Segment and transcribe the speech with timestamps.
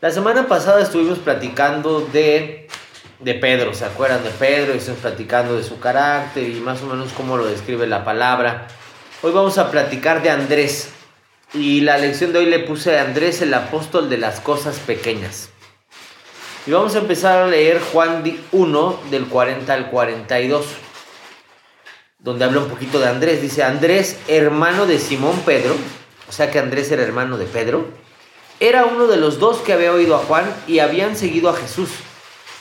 [0.00, 2.68] La semana pasada estuvimos platicando de,
[3.18, 4.72] de Pedro, ¿se acuerdan de Pedro?
[4.72, 8.66] Estuvimos platicando de su carácter y más o menos cómo lo describe la palabra.
[9.20, 10.88] Hoy vamos a platicar de Andrés.
[11.52, 15.50] Y la lección de hoy le puse a Andrés el apóstol de las cosas pequeñas.
[16.66, 20.64] Y vamos a empezar a leer Juan 1 del 40 al 42,
[22.20, 23.42] donde habla un poquito de Andrés.
[23.42, 25.74] Dice, Andrés, hermano de Simón Pedro,
[26.26, 28.09] o sea que Andrés era hermano de Pedro
[28.60, 31.88] era uno de los dos que había oído a Juan y habían seguido a Jesús.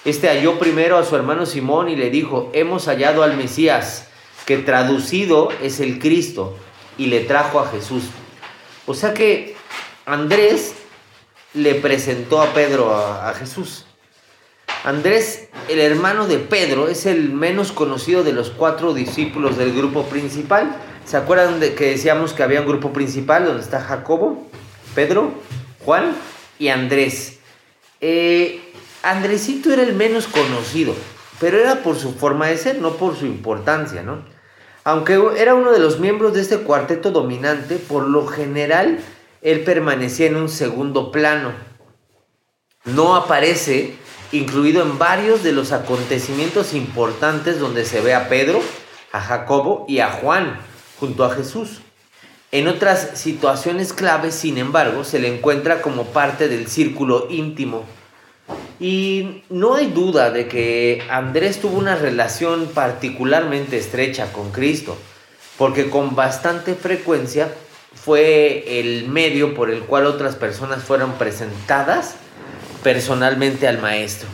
[0.06, 4.08] Este halló primero a su hermano Simón y le dijo, hemos hallado al Mesías,
[4.46, 6.58] que traducido es el Cristo,
[6.98, 8.06] y le trajo a Jesús.
[8.86, 9.58] O sea que
[10.06, 10.74] Andrés
[11.54, 13.86] le presentó a Pedro a, Jesús.
[14.86, 20.04] Andrés, el hermano de Pedro, es el menos conocido de los cuatro discípulos del grupo
[20.06, 20.78] principal.
[21.06, 24.48] ¿Se acuerdan de que decíamos que había un grupo principal donde está Jacobo,
[24.96, 25.34] Pedro,
[25.86, 26.16] Juan
[26.58, 27.40] y Andrés.
[28.02, 28.62] Eh,
[29.04, 30.94] Andresito era el menos conocido,
[31.40, 34.24] pero era por su forma de ser, no por su importancia, ¿no?
[34.84, 39.00] Aunque era uno de los miembros de este cuarteto dominante, por lo general
[39.42, 41.52] él permanecía en un segundo plano.
[42.86, 43.96] No aparece
[44.32, 48.62] incluido en varios de los acontecimientos importantes donde se ve a Pedro,
[49.12, 50.60] a Jacobo y a Juan
[51.00, 51.82] junto a Jesús.
[52.52, 57.86] En otras situaciones claves, sin embargo, se le encuentra como parte del círculo íntimo.
[58.80, 64.98] Y no hay duda de que Andrés tuvo una relación particularmente estrecha con Cristo,
[65.60, 67.54] porque con bastante frecuencia
[67.94, 72.16] fue el medio por el cual otras personas fueron presentadas
[72.82, 74.28] personalmente al Maestro.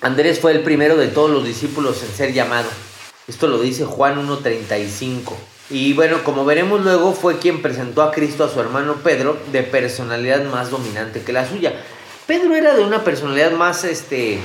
[0.00, 2.68] Andrés fue el primero de todos los discípulos en ser llamado.
[3.28, 5.34] Esto lo dice Juan 1.35.
[5.70, 9.62] Y bueno, como veremos luego, fue quien presentó a Cristo a su hermano Pedro de
[9.62, 11.72] personalidad más dominante que la suya.
[12.26, 14.40] Pedro era de una personalidad más, este,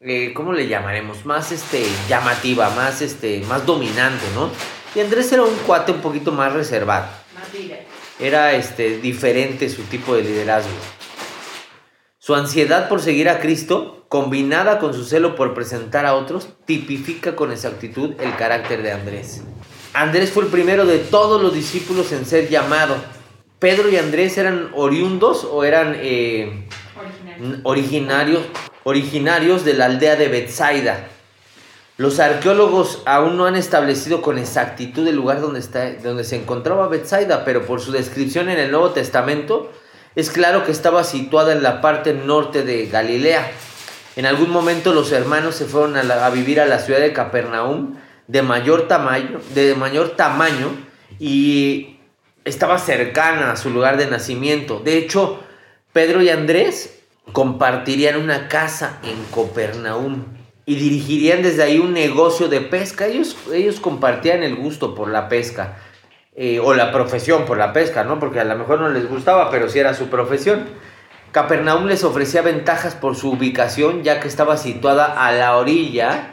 [0.00, 1.26] eh, ¿cómo le llamaremos?
[1.26, 4.50] Más, este, llamativa, más, este, más dominante, ¿no?
[4.94, 7.06] Y Andrés era un cuate un poquito más reservado.
[7.34, 7.48] Más
[8.20, 10.70] Era, este, diferente su tipo de liderazgo.
[12.18, 17.34] Su ansiedad por seguir a Cristo, combinada con su celo por presentar a otros, tipifica
[17.34, 19.42] con exactitud el carácter de Andrés.
[19.94, 22.96] Andrés fue el primero de todos los discípulos en ser llamado.
[23.60, 26.66] Pedro y Andrés eran oriundos o eran eh,
[27.62, 28.42] originarios.
[28.82, 31.06] originarios, de la aldea de Bethsaida.
[31.96, 36.88] Los arqueólogos aún no han establecido con exactitud el lugar donde, está, donde se encontraba
[36.88, 39.70] Bethsaida, pero por su descripción en el Nuevo Testamento
[40.16, 43.48] es claro que estaba situada en la parte norte de Galilea.
[44.16, 47.94] En algún momento los hermanos se fueron a, a vivir a la ciudad de Capernaum
[48.26, 50.70] de mayor tamaño, de mayor tamaño
[51.18, 51.98] y
[52.44, 54.80] estaba cercana a su lugar de nacimiento.
[54.80, 55.40] De hecho,
[55.92, 57.02] Pedro y Andrés
[57.32, 60.24] compartirían una casa en Copernaum
[60.66, 63.06] y dirigirían desde ahí un negocio de pesca.
[63.06, 65.76] Ellos, ellos compartían el gusto por la pesca
[66.34, 68.18] eh, o la profesión por la pesca, ¿no?
[68.18, 70.64] Porque a lo mejor no les gustaba, pero sí era su profesión.
[71.32, 76.32] Capernaum les ofrecía ventajas por su ubicación, ya que estaba situada a la orilla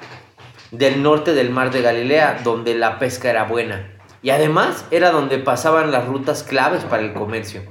[0.72, 4.00] del norte del mar de Galilea, donde la pesca era buena.
[4.24, 7.62] Y además era donde pasaban las rutas claves para el comercio.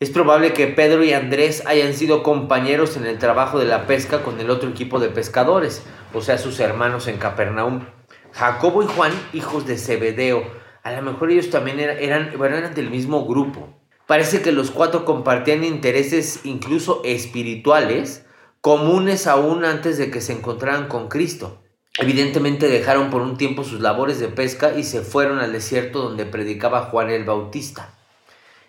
[0.00, 4.22] Es probable que Pedro y Andrés hayan sido compañeros en el trabajo de la pesca
[4.22, 5.82] con el otro equipo de pescadores,
[6.14, 7.84] o sea, sus hermanos en Capernaum.
[8.32, 10.42] Jacobo y Juan, hijos de Zebedeo,
[10.82, 13.68] a lo mejor ellos también eran, eran, del mismo grupo.
[14.06, 18.24] Parece que los cuatro compartían intereses incluso espirituales,
[18.62, 21.59] comunes aún antes de que se encontraran con Cristo.
[21.98, 26.24] Evidentemente dejaron por un tiempo sus labores de pesca y se fueron al desierto donde
[26.24, 27.94] predicaba Juan el Bautista.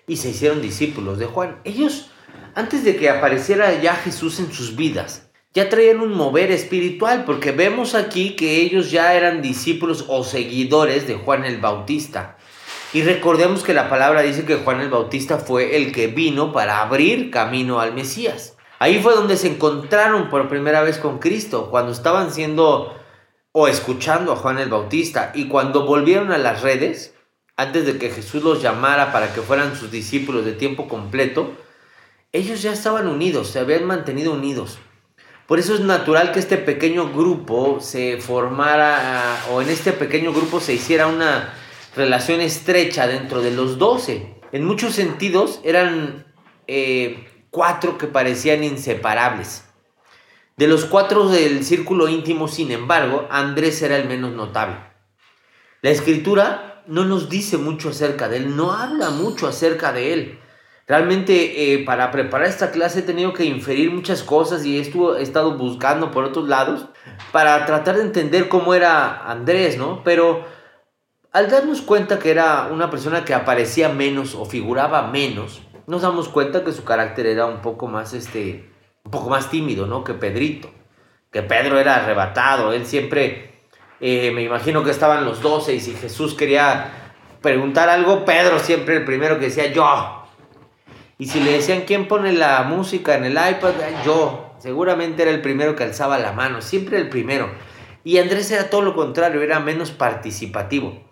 [0.08, 1.62] Y se hicieron discípulos de Juan.
[1.64, 2.10] Ellos,
[2.56, 7.52] antes de que apareciera ya Jesús en sus vidas, ya traían un mover espiritual, porque
[7.52, 12.38] vemos aquí que ellos ya eran discípulos o seguidores de Juan el Bautista.
[12.94, 16.82] Y recordemos que la palabra dice que Juan el Bautista fue el que vino para
[16.82, 18.56] abrir camino al Mesías.
[18.80, 22.96] Ahí fue donde se encontraron por primera vez con Cristo, cuando estaban siendo
[23.52, 25.32] o escuchando a Juan el Bautista.
[25.36, 27.14] Y cuando volvieron a las redes,
[27.58, 31.56] antes de que Jesús los llamara para que fueran sus discípulos de tiempo completo,
[32.32, 34.80] ellos ya estaban unidos, se habían mantenido unidos.
[35.48, 40.62] Por eso es natural que este pequeño grupo se formara, o en este pequeño grupo
[40.62, 41.54] se hiciera una
[41.94, 44.40] relación estrecha dentro de los doce.
[44.54, 46.26] En muchos sentidos eran
[46.68, 49.66] eh, cuatro que parecían inseparables.
[50.62, 54.76] De los cuatro del círculo íntimo, sin embargo, Andrés era el menos notable.
[55.82, 60.40] La escritura no nos dice mucho acerca de él, no habla mucho acerca de él.
[60.86, 64.82] Realmente eh, para preparar esta clase he tenido que inferir muchas cosas y he,
[65.20, 66.86] estado buscando por otros lados
[67.32, 70.04] para tratar de entender cómo era Andrés, ¿no?
[70.04, 70.46] Pero
[71.32, 76.30] al darnos cuenta que era una persona que aparecía menos o figuraba menos, nos damos
[76.30, 78.71] cuenta que su carácter era un poco más, este,
[79.04, 80.04] un poco más tímido, ¿no?
[80.04, 80.70] Que Pedrito.
[81.32, 83.62] Que Pedro era arrebatado, él siempre,
[84.02, 88.98] eh, me imagino que estaban los doce y si Jesús quería preguntar algo, Pedro siempre
[88.98, 90.26] el primero que decía yo.
[91.18, 93.74] Y si le decían quién pone la música en el iPad,
[94.06, 94.56] yo.
[94.58, 97.50] Seguramente era el primero que alzaba la mano, siempre el primero.
[98.04, 101.04] Y Andrés era todo lo contrario, era menos participativo.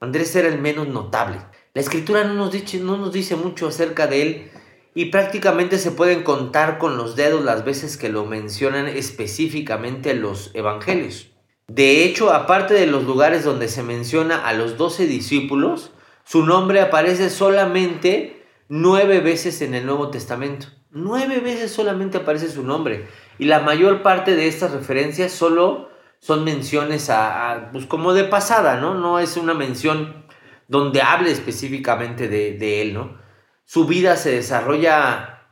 [0.00, 1.38] Andrés era el menos notable.
[1.74, 4.50] La escritura no nos, dice, no nos dice mucho acerca de él
[4.98, 10.50] y prácticamente se pueden contar con los dedos las veces que lo mencionan específicamente los
[10.54, 11.28] evangelios.
[11.68, 15.92] De hecho, aparte de los lugares donde se menciona a los doce discípulos,
[16.24, 20.66] su nombre aparece solamente nueve veces en el Nuevo Testamento.
[20.90, 23.06] Nueve veces solamente aparece su nombre.
[23.38, 28.80] Y la mayor parte de estas referencias solo son menciones a, pues como de pasada,
[28.80, 28.94] ¿no?
[28.94, 30.24] No es una mención
[30.66, 33.27] donde hable específicamente de, él, ¿no?
[33.70, 35.42] Su vida se desarrolla,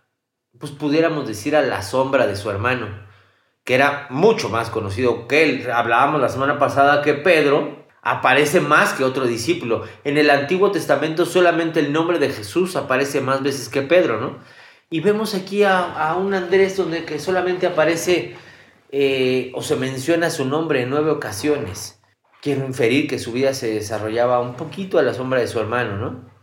[0.58, 2.86] pues pudiéramos decir, a la sombra de su hermano,
[3.62, 5.70] que era mucho más conocido que él.
[5.70, 9.84] Hablábamos la semana pasada que Pedro aparece más que otro discípulo.
[10.02, 14.38] En el Antiguo Testamento solamente el nombre de Jesús aparece más veces que Pedro, ¿no?
[14.88, 18.34] Y vemos aquí a, un Andrés donde que solamente aparece
[18.92, 22.00] eh, o se menciona su nombre en nueve ocasiones.
[22.40, 25.98] Quiero inferir que su vida se desarrollaba un poquito a la sombra de su hermano,
[25.98, 26.35] ¿no?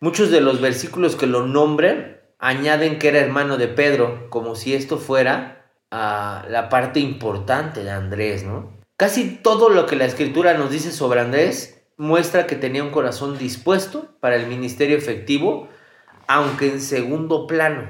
[0.00, 4.74] Muchos de los versículos que lo nombran añaden que era hermano de Pedro, como si
[4.74, 8.76] esto fuera ah, la parte importante de Andrés, ¿no?
[8.98, 13.38] Casi todo lo que la escritura nos dice sobre Andrés muestra que tenía un corazón
[13.38, 15.68] dispuesto para el ministerio efectivo,
[16.26, 17.88] aunque en segundo plano.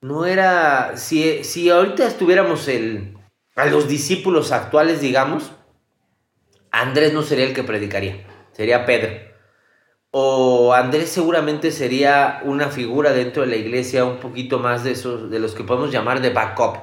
[0.00, 3.16] No era, si, si ahorita estuviéramos el,
[3.56, 5.52] a los discípulos actuales, digamos,
[6.70, 9.27] Andrés no sería el que predicaría, sería Pedro.
[10.10, 15.30] O Andrés seguramente sería una figura dentro de la iglesia un poquito más de esos,
[15.30, 16.78] de los que podemos llamar de backup.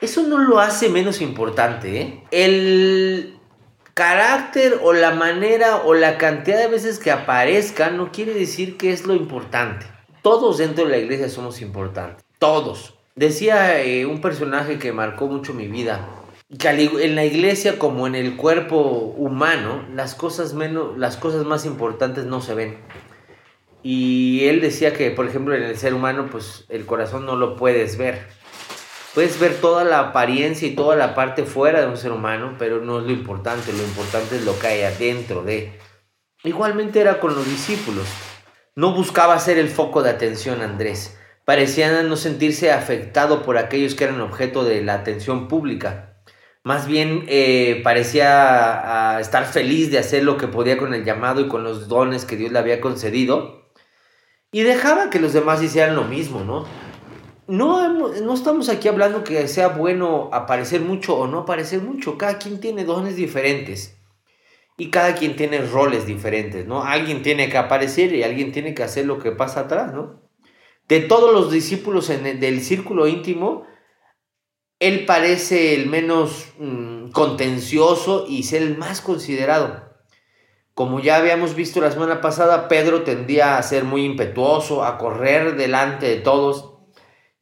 [0.00, 2.00] Eso no lo hace menos importante.
[2.00, 2.24] ¿eh?
[2.30, 3.38] El
[3.94, 8.92] carácter o la manera o la cantidad de veces que aparezca no quiere decir que
[8.92, 9.86] es lo importante.
[10.22, 12.24] Todos dentro de la iglesia somos importantes.
[12.38, 12.94] Todos.
[13.14, 16.08] Decía eh, un personaje que marcó mucho mi vida,
[16.50, 22.26] en la iglesia como en el cuerpo humano, las cosas, menos, las cosas más importantes
[22.26, 22.78] no se ven.
[23.82, 27.56] Y él decía que, por ejemplo, en el ser humano, pues el corazón no lo
[27.56, 28.26] puedes ver.
[29.14, 32.80] Puedes ver toda la apariencia y toda la parte fuera de un ser humano, pero
[32.80, 35.78] no es lo importante, lo importante es lo que hay adentro de.
[36.44, 38.06] Igualmente era con los discípulos.
[38.76, 41.16] No buscaba ser el foco de atención Andrés
[41.50, 46.09] parecían no sentirse afectado por aquellos que eran objeto de la atención pública.
[46.62, 51.48] Más bien eh, parecía estar feliz de hacer lo que podía con el llamado y
[51.48, 53.70] con los dones que Dios le había concedido.
[54.52, 56.66] Y dejaba que los demás hicieran lo mismo, ¿no?
[57.46, 62.18] No, no estamos aquí hablando que sea bueno aparecer mucho o no aparecer mucho.
[62.18, 63.96] Cada quien tiene dones diferentes.
[64.76, 66.82] Y cada quien tiene roles diferentes, ¿no?
[66.84, 70.22] Alguien tiene que aparecer y alguien tiene que hacer lo que pasa atrás, ¿no?
[70.88, 73.66] De todos los discípulos en del círculo íntimo,
[74.80, 79.88] él parece el menos mm, contencioso y ser el más considerado.
[80.74, 85.56] Como ya habíamos visto la semana pasada, Pedro tendía a ser muy impetuoso, a correr
[85.56, 86.70] delante de todos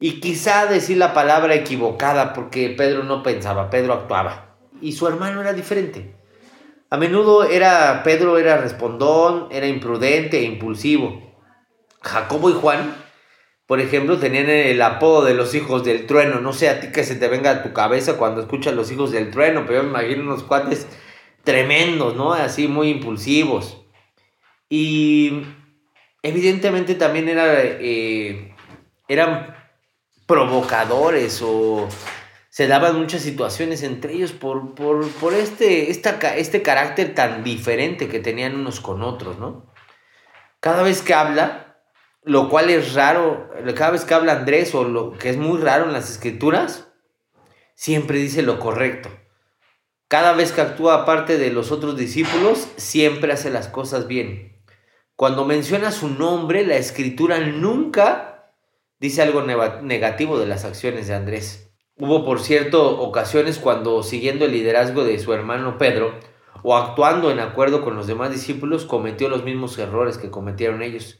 [0.01, 4.57] y quizá decir la palabra equivocada porque Pedro no pensaba, Pedro actuaba.
[4.81, 6.15] Y su hermano era diferente.
[6.89, 11.37] A menudo era Pedro era respondón, era imprudente e impulsivo.
[12.01, 12.95] Jacobo y Juan
[13.69, 16.41] por ejemplo, tenían el apodo de los hijos del trueno.
[16.41, 19.11] No sé a ti que se te venga a tu cabeza cuando escuchas los hijos
[19.11, 20.87] del trueno, pero yo me imagino unos cuates
[21.43, 22.33] tremendos, ¿no?
[22.33, 23.85] Así muy impulsivos.
[24.69, 25.43] Y
[26.23, 28.55] evidentemente también era, eh,
[29.07, 29.55] eran
[30.25, 31.87] provocadores o
[32.49, 38.07] se daban muchas situaciones entre ellos por, por, por este, esta, este carácter tan diferente
[38.07, 39.71] que tenían unos con otros, ¿no?
[40.59, 41.68] Cada vez que habla,
[42.29, 45.85] lo cual es raro, cada vez que habla Andrés o lo que es muy raro
[45.85, 46.87] en las escrituras,
[47.73, 49.09] siempre dice lo correcto.
[50.07, 54.61] Cada vez que actúa aparte de los otros discípulos, siempre hace las cosas bien.
[55.15, 58.53] Cuando menciona su nombre, la escritura nunca
[58.99, 61.71] dice algo negativo de las acciones de Andrés.
[61.97, 66.13] Hubo, por cierto, ocasiones cuando, siguiendo el liderazgo de su hermano Pedro,
[66.61, 71.18] o actuando en acuerdo con los demás discípulos, cometió los mismos errores que cometieron ellos.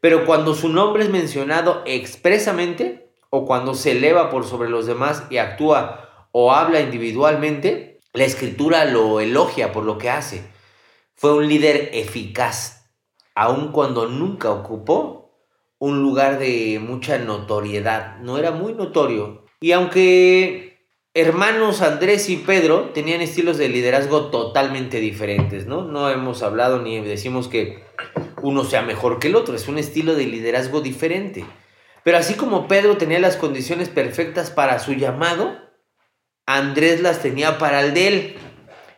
[0.00, 5.24] Pero cuando su nombre es mencionado expresamente o cuando se eleva por sobre los demás
[5.30, 10.50] y actúa o habla individualmente, la escritura lo elogia por lo que hace.
[11.14, 12.90] Fue un líder eficaz,
[13.34, 15.18] aun cuando nunca ocupó
[15.78, 18.18] un lugar de mucha notoriedad.
[18.18, 19.44] No era muy notorio.
[19.60, 25.82] Y aunque hermanos Andrés y Pedro tenían estilos de liderazgo totalmente diferentes, ¿no?
[25.82, 27.84] No hemos hablado ni decimos que
[28.42, 31.44] uno sea mejor que el otro, es un estilo de liderazgo diferente.
[32.04, 35.58] Pero así como Pedro tenía las condiciones perfectas para su llamado,
[36.46, 38.36] Andrés las tenía para el de él.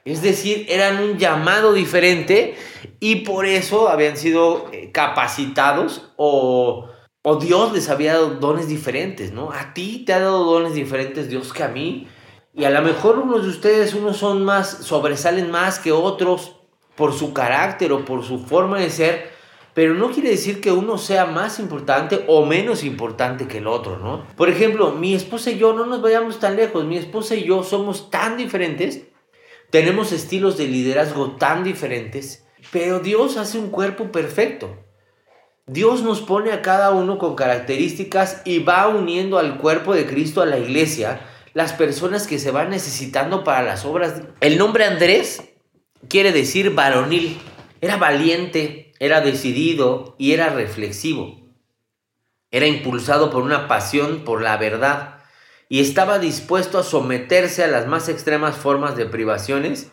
[0.05, 2.55] Es decir, eran un llamado diferente
[3.01, 6.89] y por eso habían sido eh, capacitados o,
[7.23, 9.53] o Dios les había dado dones diferentes, ¿no?
[9.53, 12.09] A ti te ha dado dones diferentes Dios que a mí.
[12.55, 16.60] Y a lo mejor unos de ustedes, unos son más, sobresalen más que otros
[17.01, 19.31] por su carácter o por su forma de ser,
[19.73, 23.99] pero no quiere decir que uno sea más importante o menos importante que el otro,
[23.99, 24.27] ¿no?
[24.37, 27.63] Por ejemplo, mi esposa y yo, no nos vayamos tan lejos, mi esposa y yo
[27.63, 29.05] somos tan diferentes,
[29.71, 34.77] tenemos estilos de liderazgo tan diferentes, pero Dios hace un cuerpo perfecto.
[35.67, 40.43] Dios nos pone a cada uno con características y va uniendo al cuerpo de Cristo,
[40.43, 41.23] a la iglesia,
[41.55, 44.21] las personas que se van necesitando para las obras.
[44.41, 45.50] El nombre Andrés
[46.09, 47.39] quiere decir varonil.
[47.81, 51.41] Era valiente, era decidido y era reflexivo.
[52.51, 55.21] Era impulsado por una pasión por la verdad
[55.69, 59.91] y estaba dispuesto a someterse a las más extremas formas de privaciones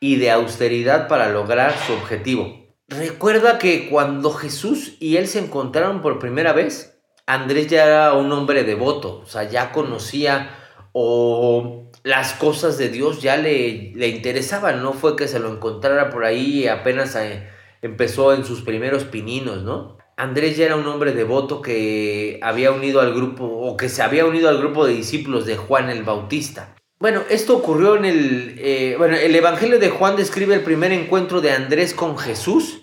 [0.00, 2.58] y de austeridad para lograr su objetivo.
[2.88, 8.32] Recuerda que cuando Jesús y él se encontraron por primera vez, Andrés ya era un
[8.32, 10.59] hombre devoto, o sea, ya conocía
[10.92, 16.10] o las cosas de Dios ya le, le interesaban, no fue que se lo encontrara
[16.10, 17.48] por ahí y apenas eh,
[17.82, 19.98] empezó en sus primeros pininos, ¿no?
[20.16, 24.26] Andrés ya era un hombre devoto que había unido al grupo o que se había
[24.26, 26.76] unido al grupo de discípulos de Juan el Bautista.
[26.98, 28.54] Bueno, esto ocurrió en el...
[28.58, 32.82] Eh, bueno, el Evangelio de Juan describe el primer encuentro de Andrés con Jesús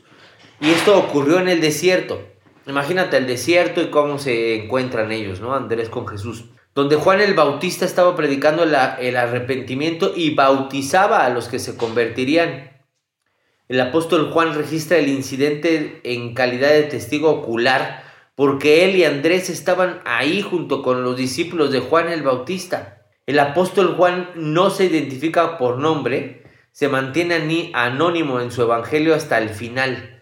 [0.59, 2.19] y esto ocurrió en el desierto.
[2.65, 5.53] Imagínate el desierto y cómo se encuentran ellos, ¿no?
[5.53, 6.45] Andrés con Jesús
[6.77, 12.69] donde Juan el Bautista estaba predicando el arrepentimiento y bautizaba a los que se convertirían.
[13.67, 18.03] El apóstol Juan registra el incidente en calidad de testigo ocular
[18.35, 23.07] porque él y Andrés estaban ahí junto con los discípulos de Juan el Bautista.
[23.25, 29.39] El apóstol Juan no se identifica por nombre, se mantiene anónimo en su evangelio hasta
[29.39, 30.21] el final,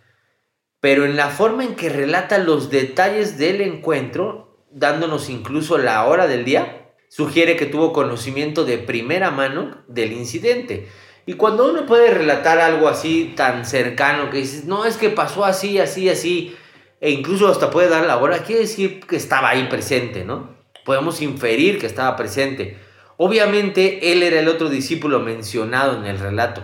[0.80, 4.45] pero en la forma en que relata los detalles del encuentro
[4.76, 10.90] dándonos incluso la hora del día, sugiere que tuvo conocimiento de primera mano del incidente.
[11.26, 15.46] Y cuando uno puede relatar algo así tan cercano que dices, no, es que pasó
[15.46, 16.56] así, así, así,
[17.00, 20.56] e incluso hasta puede dar la hora, quiere decir que estaba ahí presente, ¿no?
[20.84, 22.78] Podemos inferir que estaba presente.
[23.18, 26.64] Obviamente él era el otro discípulo mencionado en el relato.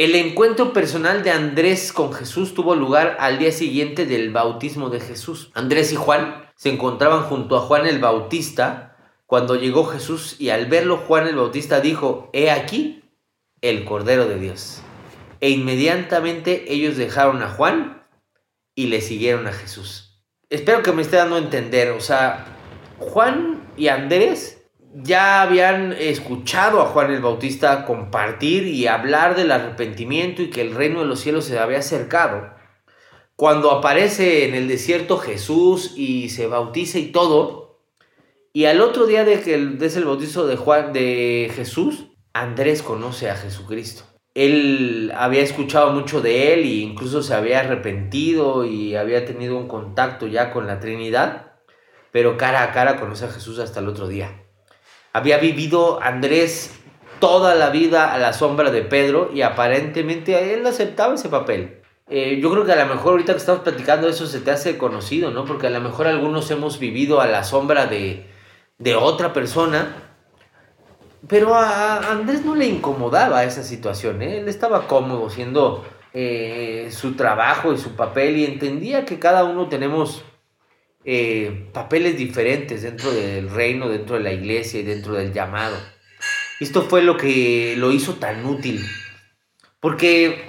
[0.00, 4.98] El encuentro personal de Andrés con Jesús tuvo lugar al día siguiente del bautismo de
[4.98, 5.50] Jesús.
[5.52, 10.68] Andrés y Juan se encontraban junto a Juan el Bautista cuando llegó Jesús y al
[10.68, 13.04] verlo Juan el Bautista dijo, he aquí
[13.60, 14.80] el Cordero de Dios.
[15.40, 18.02] E inmediatamente ellos dejaron a Juan
[18.74, 20.24] y le siguieron a Jesús.
[20.48, 22.46] Espero que me esté dando a entender, o sea,
[22.96, 24.59] Juan y Andrés
[24.92, 30.74] ya habían escuchado a Juan el Bautista compartir y hablar del arrepentimiento y que el
[30.74, 32.50] reino de los cielos se había acercado.
[33.36, 37.80] Cuando aparece en el desierto Jesús y se bautiza y todo,
[38.52, 43.30] y al otro día de que es el bautizo de Juan de Jesús, Andrés conoce
[43.30, 44.04] a Jesucristo.
[44.34, 49.68] Él había escuchado mucho de él e incluso se había arrepentido y había tenido un
[49.68, 51.52] contacto ya con la Trinidad,
[52.12, 54.49] pero cara a cara conoce a Jesús hasta el otro día.
[55.12, 56.72] Había vivido Andrés
[57.18, 61.80] toda la vida a la sombra de Pedro y aparentemente él aceptaba ese papel.
[62.08, 64.78] Eh, yo creo que a lo mejor ahorita que estamos platicando eso se te hace
[64.78, 65.44] conocido, ¿no?
[65.44, 68.26] Porque a lo mejor algunos hemos vivido a la sombra de,
[68.96, 69.94] otra persona,
[71.28, 74.38] pero a Andrés no le incomodaba esa situación, ¿eh?
[74.38, 79.68] Él estaba cómodo siendo eh, su trabajo y su papel y entendía que cada uno
[79.68, 80.24] tenemos
[81.04, 85.76] eh, papeles diferentes dentro del reino, dentro de la iglesia y dentro del llamado.
[86.60, 88.84] Esto fue lo que lo hizo tan útil.
[89.80, 90.44] Porque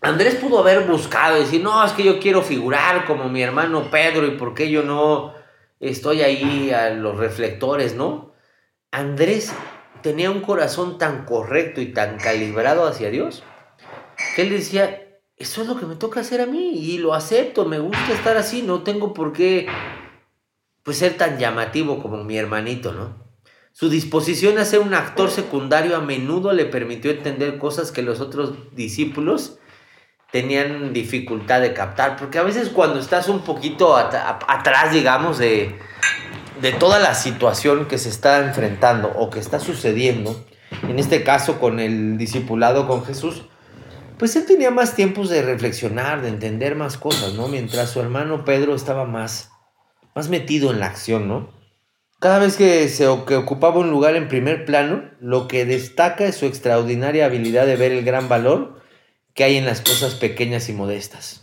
[0.00, 3.90] Andrés pudo haber buscado y decir, no, es que yo quiero figurar como mi hermano
[3.90, 5.34] Pedro y por qué yo no
[5.78, 8.32] estoy ahí a los reflectores, ¿no?
[8.90, 9.52] Andrés
[10.02, 13.44] tenía un corazón tan correcto y tan calibrado hacia Dios
[14.34, 15.09] que él decía,
[15.40, 18.36] eso es lo que me toca hacer a mí y lo acepto, me gusta estar
[18.36, 19.66] así, no tengo por qué
[20.82, 23.16] pues, ser tan llamativo como mi hermanito, ¿no?
[23.72, 28.20] Su disposición a ser un actor secundario a menudo le permitió entender cosas que los
[28.20, 29.58] otros discípulos
[30.30, 35.74] tenían dificultad de captar, porque a veces cuando estás un poquito atrás, digamos, de,
[36.60, 40.44] de toda la situación que se está enfrentando o que está sucediendo,
[40.82, 43.44] en este caso con el discipulado con Jesús,
[44.20, 47.48] pues él tenía más tiempos de reflexionar, de entender más cosas, ¿no?
[47.48, 49.50] Mientras su hermano Pedro estaba más,
[50.14, 51.50] más metido en la acción, ¿no?
[52.18, 56.34] Cada vez que se que ocupaba un lugar en primer plano, lo que destaca es
[56.36, 58.82] su extraordinaria habilidad de ver el gran valor
[59.32, 61.42] que hay en las cosas pequeñas y modestas.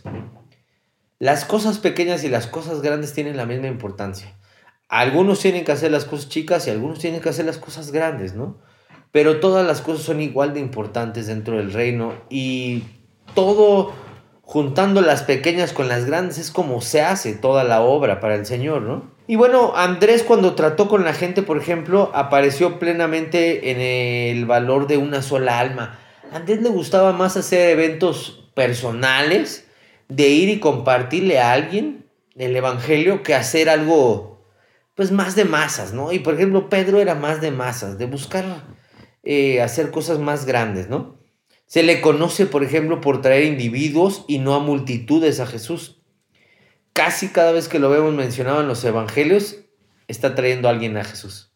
[1.18, 4.38] Las cosas pequeñas y las cosas grandes tienen la misma importancia.
[4.86, 8.34] Algunos tienen que hacer las cosas chicas y algunos tienen que hacer las cosas grandes,
[8.34, 8.60] ¿no?
[9.12, 12.84] Pero todas las cosas son igual de importantes dentro del reino y
[13.34, 13.92] todo
[14.42, 18.46] juntando las pequeñas con las grandes es como se hace toda la obra para el
[18.46, 19.10] Señor, ¿no?
[19.26, 24.86] Y bueno, Andrés cuando trató con la gente, por ejemplo, apareció plenamente en el valor
[24.86, 25.98] de una sola alma.
[26.32, 29.66] A Andrés le gustaba más hacer eventos personales,
[30.08, 34.40] de ir y compartirle a alguien el Evangelio, que hacer algo,
[34.94, 36.12] pues más de masas, ¿no?
[36.12, 38.46] Y por ejemplo, Pedro era más de masas, de buscar
[39.30, 41.18] eh, hacer cosas más grandes, ¿no?
[41.66, 46.00] Se le conoce, por ejemplo, por traer individuos y no a multitudes a Jesús.
[46.94, 49.58] Casi cada vez que lo vemos mencionado en los evangelios,
[50.06, 51.52] está trayendo a alguien a Jesús.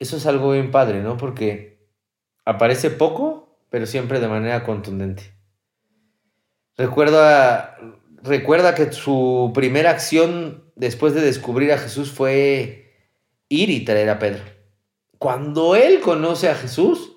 [0.00, 1.16] Eso es algo bien padre, ¿no?
[1.16, 1.78] Porque
[2.44, 5.36] aparece poco, pero siempre de manera contundente.
[6.76, 7.78] Recuerda,
[8.24, 12.92] recuerda que su primera acción después de descubrir a Jesús fue
[13.48, 14.55] ir y traer a Pedro.
[15.18, 17.16] Cuando él conoce a Jesús,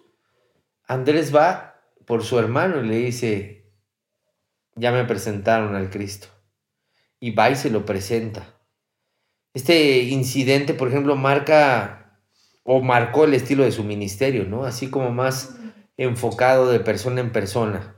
[0.88, 3.72] Andrés va por su hermano y le dice,
[4.76, 6.28] ya me presentaron al Cristo.
[7.20, 8.56] Y va y se lo presenta.
[9.54, 12.22] Este incidente, por ejemplo, marca
[12.64, 14.64] o marcó el estilo de su ministerio, ¿no?
[14.64, 15.58] Así como más
[15.98, 17.96] enfocado de persona en persona.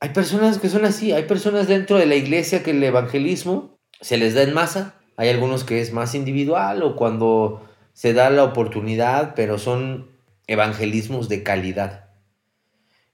[0.00, 4.18] Hay personas que son así, hay personas dentro de la iglesia que el evangelismo se
[4.18, 8.44] les da en masa, hay algunos que es más individual o cuando se da la
[8.44, 10.10] oportunidad, pero son
[10.46, 12.10] evangelismos de calidad.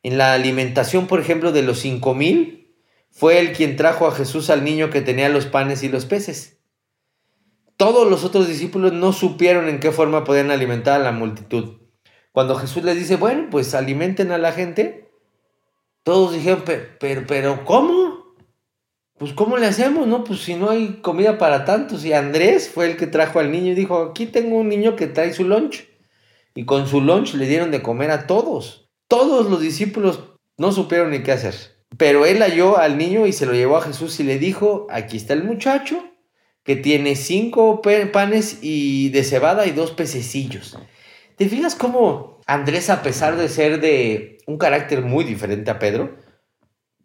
[0.03, 2.75] En la alimentación, por ejemplo, de los cinco mil,
[3.11, 6.59] fue el quien trajo a Jesús al niño que tenía los panes y los peces.
[7.77, 11.79] Todos los otros discípulos no supieron en qué forma podían alimentar a la multitud.
[12.33, 15.11] Cuando Jesús les dice, bueno, pues alimenten a la gente,
[16.03, 18.10] todos dijeron, pero, pero, ¿cómo?
[19.21, 20.25] Pues ¿cómo le hacemos, no?
[20.25, 22.07] Pues si no hay comida para tantos.
[22.07, 25.09] Y Andrés fue el que trajo al niño y dijo, aquí tengo un niño que
[25.09, 25.87] trae su lunch.
[26.55, 28.89] Y con su lunch le dieron de comer a todos.
[29.09, 30.21] Todos los discípulos
[30.57, 31.55] no supieron ni qué hacer.
[31.99, 35.19] Pero él halló al niño y se lo llevó a Jesús y le dijo, aquí
[35.19, 36.03] está el muchacho
[36.65, 40.79] que tiene cinco panes y de cebada y dos pececillos.
[41.37, 46.17] ¿Te fijas cómo Andrés, a pesar de ser de un carácter muy diferente a Pedro,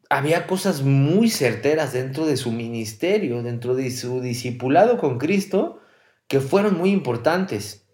[0.10, 5.80] había cosas muy certeras dentro de su ministerio, dentro de su discipulado con Cristo,
[6.28, 7.86] que fueron muy importantes.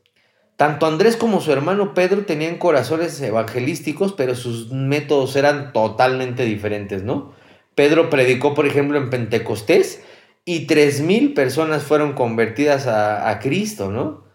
[0.57, 7.03] Tanto Andrés como su hermano Pedro tenían corazones evangelísticos, pero sus métodos eran totalmente diferentes,
[7.03, 7.33] ¿no?
[7.73, 10.03] Pedro predicó, por ejemplo, en Pentecostés
[10.45, 14.25] y tres mil personas fueron convertidas a, Cristo, ¿no?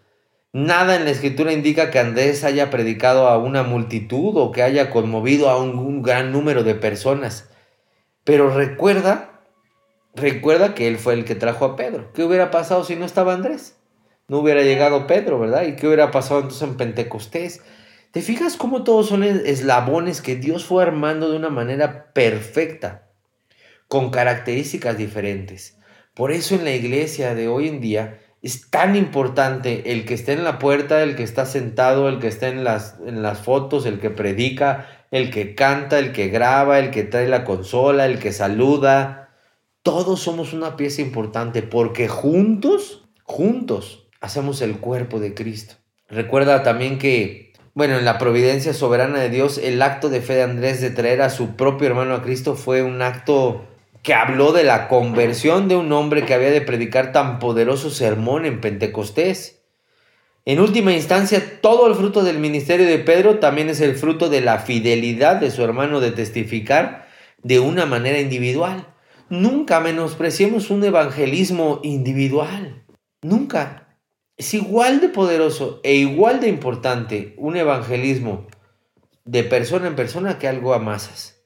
[0.52, 4.90] Nada en la escritura indica que Andrés haya predicado a una multitud o que haya
[4.90, 7.50] conmovido a un gran número de personas.
[8.26, 9.40] Pero recuerda,
[10.16, 12.12] recuerda que él fue el que trajo a Pedro.
[12.12, 13.76] ¿Qué hubiera pasado si no estaba Andrés?
[14.26, 15.62] No hubiera llegado Pedro, ¿verdad?
[15.62, 17.62] ¿Y qué hubiera pasado entonces en Pentecostés?
[18.10, 23.06] ¿Te fijas cómo todos son eslabones que Dios fue armando de una manera perfecta,
[23.86, 25.78] con características diferentes?
[26.12, 30.32] Por eso en la iglesia de hoy en día es tan importante el que esté
[30.32, 33.86] en la puerta, el que está sentado, el que está en las, en las fotos,
[33.86, 38.18] el que predica, el que canta, el que graba, el que trae la consola, el
[38.18, 39.30] que saluda.
[39.82, 45.76] Todos somos una pieza importante porque juntos, juntos, hacemos el cuerpo de Cristo.
[46.08, 50.42] Recuerda también que, bueno, en la providencia soberana de Dios, el acto de fe de
[50.42, 53.64] Andrés de traer a su propio hermano a Cristo fue un acto
[54.02, 58.46] que habló de la conversión de un hombre que había de predicar tan poderoso sermón
[58.46, 59.62] en Pentecostés.
[60.48, 64.40] En última instancia, todo el fruto del ministerio de Pedro también es el fruto de
[64.40, 67.08] la fidelidad de su hermano de testificar
[67.42, 68.94] de una manera individual.
[69.28, 72.84] Nunca menospreciemos un evangelismo individual.
[73.22, 73.98] Nunca.
[74.36, 78.46] Es igual de poderoso e igual de importante un evangelismo
[79.24, 81.42] de persona en persona que algo a masas.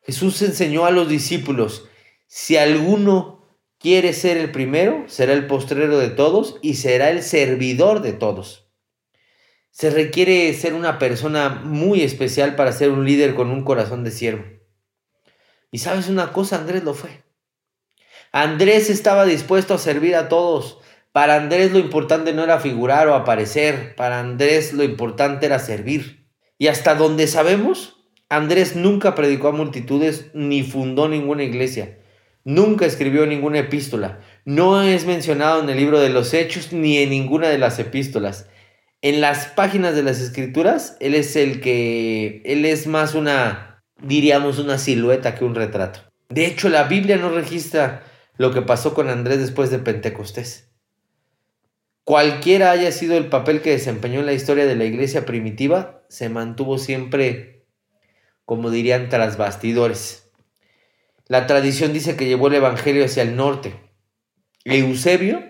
[0.00, 1.86] Jesús enseñó a los discípulos,
[2.26, 3.37] si alguno
[3.78, 8.68] quiere ser el primero, será el postrero de todos y será el servidor de todos.
[9.70, 14.10] Se requiere ser una persona muy especial para ser un líder con un corazón de
[14.10, 14.44] siervo.
[15.70, 17.22] Y sabes una cosa, Andrés lo fue.
[18.32, 20.78] Andrés estaba dispuesto a servir a todos.
[21.12, 26.28] Para Andrés lo importante no era figurar o aparecer, para Andrés lo importante era servir.
[26.58, 27.96] Y hasta donde sabemos,
[28.28, 31.98] Andrés nunca predicó a multitudes ni fundó ninguna iglesia.
[32.48, 34.20] Nunca escribió ninguna epístola.
[34.46, 38.48] No es mencionado en el libro de los Hechos ni en ninguna de las epístolas.
[39.02, 44.58] En las páginas de las escrituras, él es el que, él es más una, diríamos,
[44.58, 46.00] una silueta que un retrato.
[46.30, 48.02] De hecho, la Biblia no registra
[48.38, 50.70] lo que pasó con Andrés después de Pentecostés.
[52.04, 56.30] Cualquiera haya sido el papel que desempeñó en la historia de la iglesia primitiva, se
[56.30, 57.66] mantuvo siempre,
[58.46, 60.27] como dirían, tras bastidores.
[61.28, 63.74] La tradición dice que llevó el Evangelio hacia el norte.
[64.64, 65.42] Eusebio,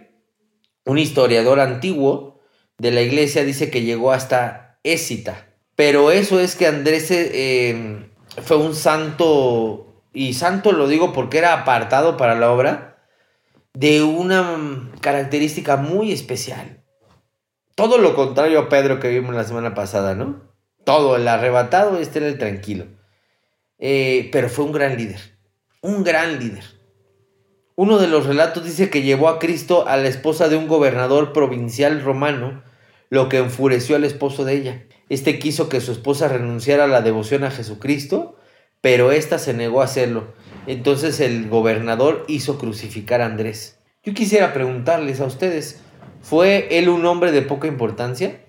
[0.85, 2.41] un historiador antiguo
[2.79, 5.47] de la iglesia, dice que llegó hasta Écita.
[5.77, 8.11] Pero eso es que Andrés eh,
[8.43, 12.99] fue un santo y santo lo digo porque era apartado para la obra,
[13.75, 16.83] de una característica muy especial.
[17.77, 20.43] Todo lo contrario a Pedro que vimos la semana pasada, ¿no?
[20.85, 22.87] Todo, el arrebatado, este era el tranquilo.
[23.79, 25.38] Eh, pero fue un gran líder,
[25.83, 26.65] un gran líder.
[27.77, 31.33] Uno de los relatos dice que llevó a Cristo a la esposa de un gobernador
[31.33, 32.63] provincial romano,
[33.09, 34.85] lo que enfureció al esposo de ella.
[35.09, 38.39] Este quiso que su esposa renunciara a la devoción a Jesucristo
[38.81, 40.35] pero ésta se negó a hacerlo.
[40.67, 43.79] Entonces el gobernador hizo crucificar a Andrés.
[44.05, 45.81] Yo quisiera preguntarles a ustedes,
[46.21, 48.41] ¿fue él un hombre de poca importancia?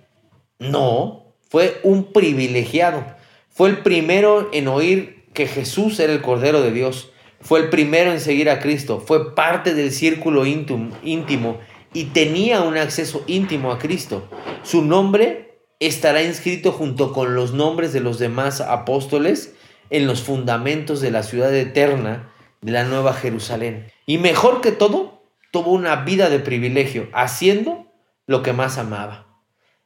[0.59, 3.05] No, fue un privilegiado.
[3.49, 7.11] Fue el primero en oír que Jesús era el Cordero de Dios.
[7.41, 8.99] Fue el primero en seguir a Cristo.
[8.99, 11.59] Fue parte del círculo íntimo
[11.93, 14.27] y tenía un acceso íntimo a Cristo.
[14.63, 19.55] Su nombre estará inscrito junto con los nombres de los demás apóstoles
[19.89, 23.87] en los fundamentos de la ciudad eterna de la nueva Jerusalén.
[24.05, 27.87] Y mejor que todo, tuvo una vida de privilegio, haciendo
[28.27, 29.41] lo que más amaba,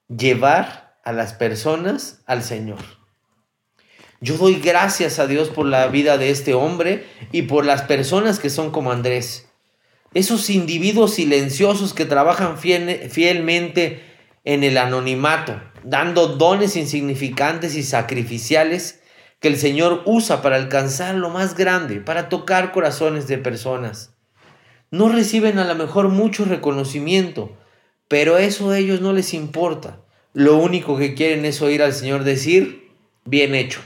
[0.10, 3.03] llevar a las personas al Señor.
[4.24, 8.40] Yo doy gracias a Dios por la vida de este hombre y por las personas
[8.40, 9.50] que son como Andrés.
[10.14, 14.02] Esos individuos silenciosos que trabajan fielmente
[14.46, 19.02] en el anonimato, dando dones insignificantes y sacrificiales
[19.42, 24.16] que el Señor usa para alcanzar lo más grande, para tocar corazones de personas.
[24.90, 27.58] No reciben a lo mejor mucho reconocimiento,
[28.08, 30.00] pero eso a ellos no les importa.
[30.32, 32.90] Lo único que quieren es oír al Señor decir,
[33.26, 33.82] bien hecho.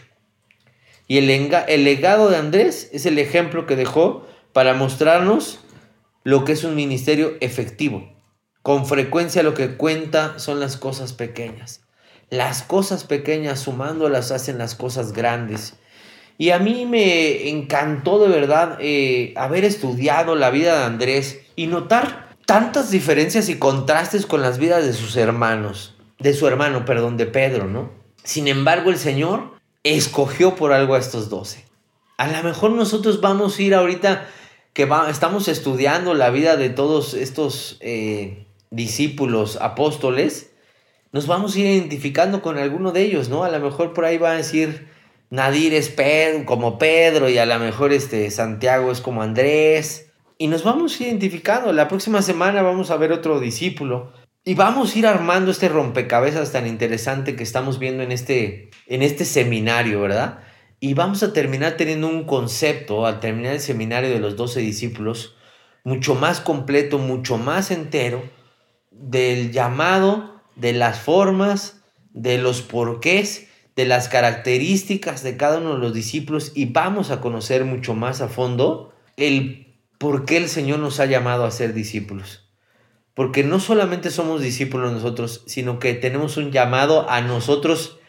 [1.07, 5.59] Y el, el legado de Andrés es el ejemplo que dejó para mostrarnos
[6.23, 8.11] lo que es un ministerio efectivo.
[8.61, 11.81] Con frecuencia lo que cuenta son las cosas pequeñas.
[12.29, 15.75] Las cosas pequeñas sumándolas hacen las cosas grandes.
[16.37, 21.67] Y a mí me encantó de verdad eh, haber estudiado la vida de Andrés y
[21.67, 27.15] notar tantas diferencias y contrastes con las vidas de sus hermanos, de su hermano, perdón,
[27.15, 27.91] de Pedro, ¿no?
[28.23, 31.65] Sin embargo, el Señor escogió por algo a estos doce.
[32.17, 34.27] A lo mejor nosotros vamos a ir ahorita
[34.73, 40.51] que estamos estudiando la vida de todos estos eh, discípulos, apóstoles,
[41.11, 43.43] nos vamos a ir identificando con alguno de ellos, ¿no?
[43.43, 44.87] A lo mejor por ahí va a decir
[45.29, 50.11] Nadir es Pedro, como Pedro y a lo mejor este Santiago es como Andrés.
[50.37, 51.73] Y nos vamos identificando.
[51.73, 54.13] La próxima semana vamos a ver otro discípulo.
[54.47, 59.01] Y vamos a ir armando este rompecabezas tan interesante que estamos viendo en este, en
[59.01, 60.39] este seminario, ¿verdad?
[60.79, 65.35] Y vamos a terminar teniendo un concepto, al terminar el seminario de los doce discípulos,
[65.83, 68.23] mucho más completo, mucho más entero
[68.89, 71.81] del llamado de las formas,
[72.13, 77.19] de los porqués, de las características de cada uno de los discípulos y vamos a
[77.19, 81.73] conocer mucho más a fondo el por qué el Señor nos ha llamado a ser
[81.73, 82.46] discípulos.
[83.17, 87.99] Porque no solamente somos discípulos nosotros, sino que tenemos un llamado a nosotros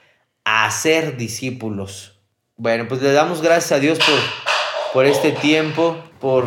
[0.44, 2.20] a ser discípulos.
[2.56, 4.18] Bueno, pues le damos gracias a Dios por,
[4.92, 6.44] por este tiempo, por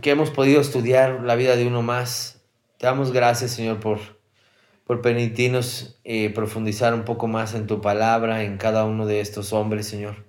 [0.00, 2.40] que hemos podido estudiar la vida de uno más.
[2.78, 3.98] Te damos gracias, Señor, por
[4.90, 9.52] por permitirnos eh, profundizar un poco más en tu palabra, en cada uno de estos
[9.52, 10.24] hombres, Señor.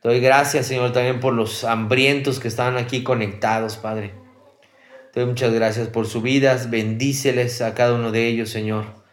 [0.00, 4.25] Te doy gracias, Señor, también por los hambrientos que están aquí conectados, Padre.
[5.16, 9.05] Doy muchas gracias por sus vidas, bendíceles a cada uno de ellos, Señor.